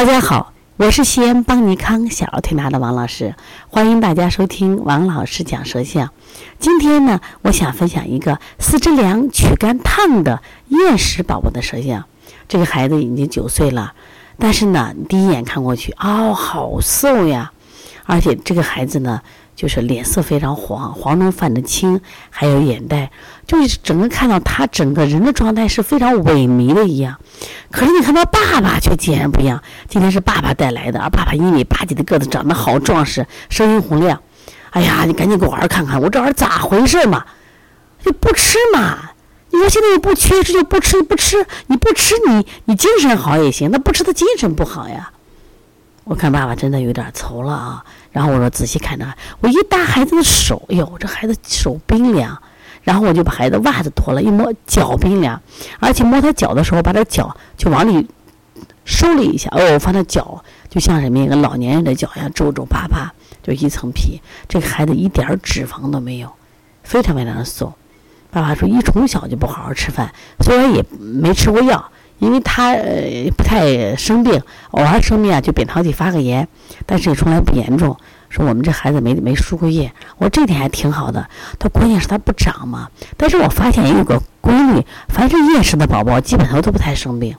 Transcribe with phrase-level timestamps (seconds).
[0.00, 3.34] 大家好，我是西安邦尼康小儿推拿的王老师，
[3.68, 6.08] 欢迎大家收听王老师讲舌象。
[6.58, 12.06] 今天呢，我想分享一个四肢凉、躯干烫的厌食宝宝的舌象。
[12.48, 13.92] 这个孩子已经九岁了，
[14.38, 17.52] 但是呢，第一眼看过去，哦，好瘦呀，
[18.06, 19.20] 而且这个孩子呢。
[19.60, 22.00] 就是脸色非常黄，黄中泛着青，
[22.30, 23.10] 还有眼袋，
[23.46, 27.18] 就是整个看到他整个人的状态是非常萎靡的一样。
[27.70, 34.22] 可是你看他爸爸却截然不一样，今天是爸爸带来的，而爸爸一米八几的个子，长得好壮实，声音洪亮。
[34.70, 37.26] 哎呀，你赶紧给我儿看看，我这儿咋回事嘛？
[38.02, 39.10] 就不吃嘛？
[39.50, 45.12] 你说现在又不缺吃，就不吃，不吃，你不吃你你精神好也行，那不吃他精神不好呀。
[46.04, 47.84] 我看爸爸真的有点愁了啊。
[48.12, 49.06] 然后我说仔细看着，
[49.40, 52.40] 我一搭孩子的手，哎呦，这孩子手冰凉。
[52.82, 55.38] 然后我就把孩子袜子脱了，一摸脚冰凉，
[55.80, 58.08] 而且摸他脚的时候，把他脚就往里
[58.86, 59.50] 收了一下。
[59.52, 64.22] 哦，我发现脚就像什么一个老年人的脚一样皱皱巴巴，就一层皮。
[64.48, 66.32] 这个孩子一点脂肪都没有，
[66.82, 67.74] 非常非常的瘦。
[68.30, 71.92] 爸爸说，一从小就不好好吃饭，虽然也没吃过药。
[72.20, 74.40] 因为他呃不太生病，
[74.70, 76.46] 偶尔生病啊就扁桃体发个炎，
[76.86, 77.96] 但是也从来不严重。
[78.28, 81.28] 说我们这孩子没没输过液，我这点还挺好的。
[81.58, 82.88] 他关键是他不长嘛。
[83.16, 87.34] 但是我发现也有个规律，凡是厌食的宝宝基本上都不太生病，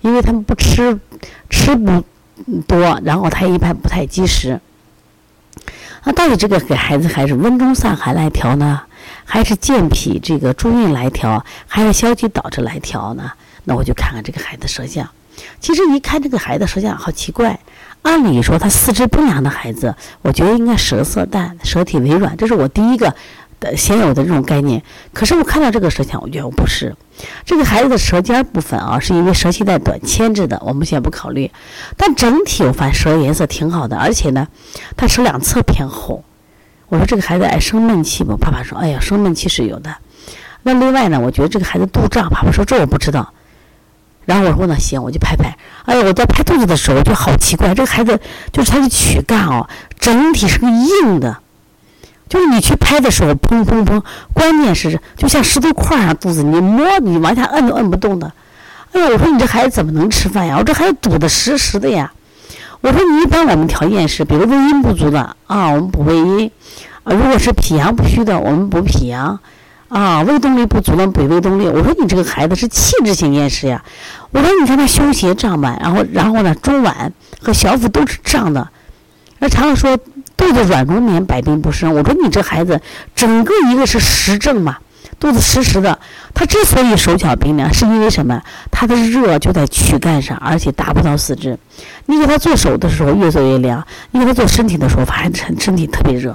[0.00, 1.00] 因为他们不吃
[1.50, 2.04] 吃不
[2.68, 4.60] 多，然后他一般不太积食。
[6.04, 8.82] 那到底这个给孩子还是温中散寒来调呢，
[9.24, 13.32] 还是健脾这个助运来调，还是消积导致来调呢？
[13.64, 15.08] 那我就看看这个孩子舌象。
[15.60, 17.58] 其实一看这个孩子舌象，好奇怪。
[18.02, 23.14] 按理说他四肢不良的孩子，我觉得应该舌色淡，舌体微软，这是我第一个
[23.60, 24.82] 的先有的这种概念。
[25.12, 26.94] 可是我看到这个舌象，我觉得我不是。
[27.44, 31.48] 这个孩子的舌尖部分啊，是因为舌系带短牵制的，我们先不考虑。
[31.96, 34.48] 但整体我发现舌颜色挺好的，而且呢，
[34.96, 36.24] 他舌两侧偏红。
[36.88, 38.36] 我说这个孩子爱生闷气不？
[38.36, 39.94] 爸爸说，哎呀，生闷气是有的。
[40.64, 43.32] 那另外呢，我觉得这个孩子肚胀，爸爸说这我不知道。
[44.24, 45.56] 然后我说那行，我就拍拍。
[45.84, 48.20] 哎呀，我在拍肚子的时候就好奇怪，这个孩子
[48.52, 49.68] 就是他的躯干哦，
[49.98, 51.38] 整体是个硬的，
[52.28, 54.00] 就是你去拍的时候砰砰砰，
[54.32, 58.32] 关键是就像石头块儿上肚子，你摸你往下摁都摁不动的。
[58.92, 60.56] 哎呀，我说你这孩子怎么能吃饭呀？
[60.58, 62.12] 我这孩子堵得实实的呀。
[62.80, 66.50] 我说你一般我们调厌食，比如胃阴不足的啊，我们补胃阴；
[67.04, 69.40] 啊，如果是脾阳不虚的，我们补脾阳。
[69.92, 71.66] 啊，胃动力不足了，补胃动力。
[71.66, 73.84] 我说你这个孩子是器质性厌食呀。
[74.30, 78.70] 我说你看他胸胁胀满，然后然后呢，中脘和小腹都是胀的。
[79.38, 79.98] 那常常说
[80.34, 81.94] 肚子软如绵，百病不生。
[81.94, 82.80] 我说你这孩子
[83.14, 84.78] 整个一个是实症嘛，
[85.20, 85.98] 肚子实实的。
[86.32, 88.40] 他之所以手脚冰凉，是因为什么？
[88.70, 91.58] 他的热就在躯干上，而且达不到四肢。
[92.06, 96.34] 你给他做手的时候越做越凉，你给他做身体的时候发现身体特别热，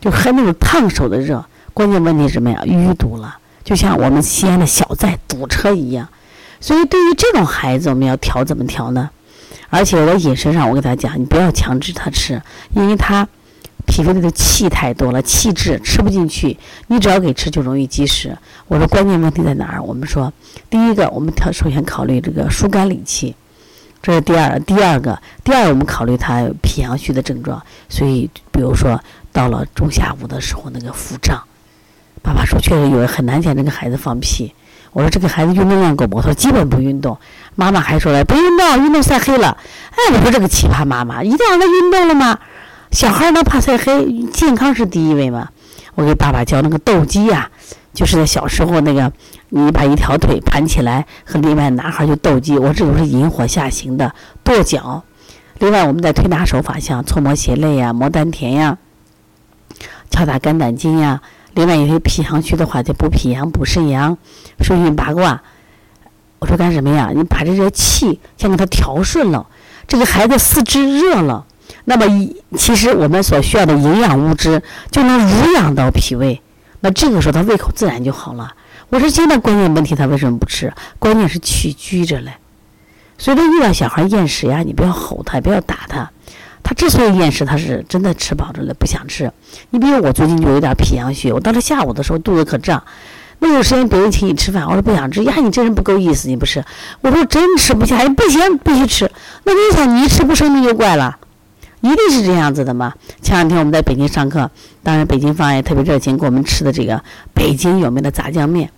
[0.00, 1.44] 就还那种烫手的热。
[1.76, 2.62] 关键问题是什么呀？
[2.64, 6.08] 淤堵了，就像我们西安的小寨堵车一样。
[6.58, 9.10] 所以对于这种孩子，我们要调怎么调呢？
[9.68, 12.40] 而且我饮食上，我给他讲，你不要强制他吃，
[12.72, 13.28] 因为他
[13.84, 16.56] 脾胃里的气太多了，气滞吃不进去。
[16.86, 18.34] 你只要给吃，就容易积食。
[18.68, 19.82] 我说关键问题在哪儿？
[19.82, 20.32] 我们说，
[20.70, 23.36] 第一个，我们调首先考虑这个疏肝理气，
[24.00, 24.58] 这是第二。
[24.60, 27.62] 第二个，第二我们考虑他脾阳虚的症状。
[27.90, 28.98] 所以，比如说
[29.30, 31.38] 到了中下午的时候，那个腹胀。
[32.26, 34.52] 爸爸说：“确实有人很难见这个孩子放屁。”
[34.92, 37.16] 我说：“这个孩子运动量够不？”他说：“基本不运动。”
[37.54, 39.56] 妈妈还说了：“不运动，运动晒黑了。”
[39.94, 42.36] 哎，我说这个奇葩妈妈，一定让他运动了吗？
[42.90, 44.24] 小孩能怕晒黑？
[44.32, 45.50] 健康是第一位嘛。
[45.94, 47.48] 我给爸爸教那个斗鸡呀，
[47.94, 49.12] 就是在小时候那个，
[49.50, 52.58] 你把一条腿盘起来，和另外男孩就斗鸡。
[52.58, 55.04] 我这都是引火下行的跺脚。
[55.60, 58.78] 另外，我们在推拿手法，像搓摩胁肋呀、摩丹田呀、
[60.10, 61.22] 敲打肝胆经呀。
[61.56, 64.18] 另外一些脾阳虚的话，就补脾阳、补肾阳、
[64.60, 65.42] 顺运八卦。
[66.38, 67.10] 我说干什么呀？
[67.14, 69.46] 你把这些气先给他调顺了，
[69.88, 71.46] 这个孩子四肢热了，
[71.86, 76.42] 那么其实我们所需要的营养物质就能濡养到脾胃，
[76.80, 78.52] 那这个时候他胃口自然就好了。
[78.90, 80.70] 我说现在关键问题他为什么不吃？
[80.98, 82.34] 关键是气拘着嘞。
[83.16, 86.10] 所以说遇到小孩厌食呀，你不要吼他，不要打他。
[86.68, 89.30] 他之所以厌食，他是真的吃饱着了，不想吃。
[89.70, 92.82] 你比如我最近就有点脾阳虚，我到了下午的时候肚子可胀，
[93.38, 95.22] 那有时间别人请你吃饭，我说不想吃。
[95.22, 96.64] 呀，你这人不够意思，你不吃？
[97.02, 99.08] 我说真吃不下，不行，必须吃。
[99.44, 101.16] 那你想，你一吃不生病就怪了，
[101.82, 102.92] 一定是这样子的嘛。
[103.22, 104.50] 前两天我们在北京上课，
[104.82, 107.00] 当然北京方也特别热情，给我们吃的这个
[107.32, 108.68] 北京有名的炸酱面。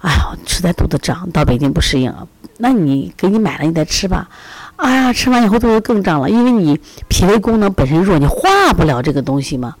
[0.00, 2.14] 哎呦，实在肚子胀，到北京不适应，
[2.58, 4.28] 那你给你买了，你再吃吧。
[4.76, 9.74] 哎呀，吃完以后肚子更胀了，因为你脾胃功能本身弱，你化不了这个东西嘛。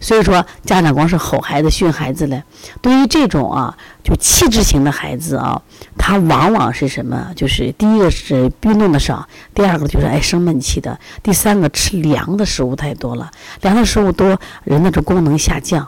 [0.00, 2.42] 所以说，家长光是吼孩子、训孩子嘞。
[2.80, 5.60] 对于这种啊，就气质型的孩子啊，
[5.96, 7.28] 他往往是什么？
[7.36, 13.30] 就是第一个是运动的少，第二个就是爱生闷气的，第三个吃凉的食物太多了，
[13.60, 15.86] 凉的食物多，人的这功能下降。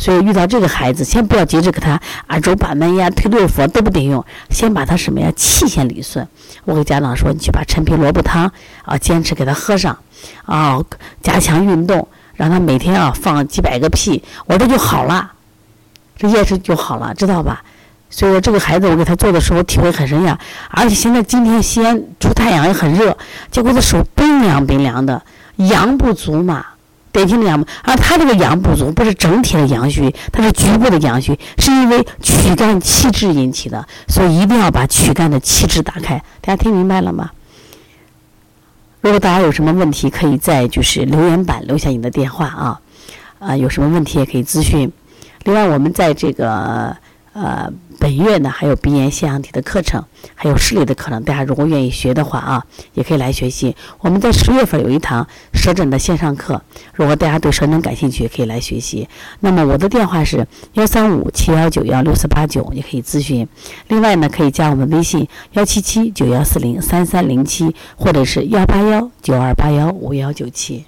[0.00, 6.26] 所以遇到这个孩子，先不要急着给他啊揉板门呀、推对付都不顶用，先把他什么呀气先理顺。
[6.64, 8.50] 我给家长说，你去把陈皮萝卜汤
[8.86, 9.98] 啊，坚持给他喝上，
[10.46, 10.80] 啊，
[11.22, 12.08] 加强运动。
[12.34, 15.32] 让他每天啊放几百个屁，我这就好了，
[16.16, 17.62] 这夜视就好了，知道吧？
[18.08, 20.38] 所以说这个孩子我给他做的时候体会很深呀。
[20.70, 23.18] 而且现在今天西安出太阳也很热，
[23.50, 25.22] 结果他手冰凉冰凉的，
[25.56, 26.64] 阳不足嘛，
[27.12, 27.64] 典型的阳。
[27.82, 36.22] 而他这个阳不足不是整体的阳虚，他是局部的阳虚，是因为躯干气滞引起的，所以一定要把躯干的气滞打开。
[36.40, 37.30] 大家听明白了吗？
[39.02, 42.80] 如果大家有什么问题，可以在就是留言板留下你的电话啊，
[43.38, 44.92] 啊，有什么问题也可以咨询。
[45.44, 46.94] 另外，我们在这个
[47.40, 47.72] 呃。
[47.98, 50.02] 本月呢还有鼻炎腺样体的课程，
[50.34, 52.64] 还有视力的课程，大家如果愿意学的话啊，
[52.94, 53.76] 也可以来学习。
[53.98, 56.62] 我们在十月份有一堂舌诊的线上课，
[56.94, 59.06] 如果大家对舌诊感兴趣，也可以来学习。
[59.40, 63.46] 那么我的电话是幺三五七幺九幺六四八九，也可以咨询。
[63.88, 70.86] 另外呢，可以加我们微信幺七七九幺四零三三零七，或者是幺八幺九二八幺五幺九七。